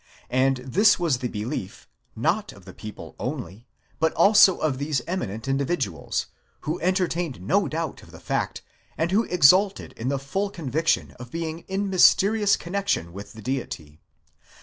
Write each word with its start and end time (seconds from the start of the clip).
And 0.31 0.57
this 0.65 0.97
was 0.99 1.19
the 1.19 1.27
belief, 1.27 1.87
not 2.15 2.51
of 2.53 2.65
the 2.65 2.73
people 2.73 3.15
only, 3.19 3.67
but 3.99 4.13
also 4.13 4.57
of 4.57 4.79
these 4.79 5.03
eminent 5.05 5.47
individuals, 5.47 6.25
who 6.61 6.79
entertained 6.81 7.39
no 7.39 7.67
doubt 7.67 8.01
of 8.01 8.09
the 8.09 8.19
fact, 8.19 8.63
and 8.97 9.11
who 9.11 9.25
exulted 9.25 9.93
in 9.93 10.07
the 10.09 10.17
full 10.17 10.49
conviction 10.49 11.11
of 11.19 11.29
being 11.29 11.59
in 11.67 11.87
mysterious 11.87 12.57
connexion 12.57 13.13
with 13.13 13.33
the 13.33 13.43
Deity. 13.43 14.01